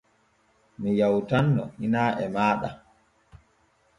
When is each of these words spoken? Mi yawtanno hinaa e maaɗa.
Mi 0.79 0.89
yawtanno 0.99 1.63
hinaa 1.77 2.11
e 2.23 2.25
maaɗa. 2.35 2.69